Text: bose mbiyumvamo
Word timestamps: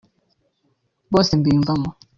bose 1.11 1.31
mbiyumvamo 1.39 1.89